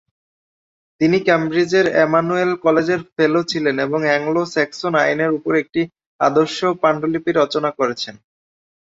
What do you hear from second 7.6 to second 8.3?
করেছেন।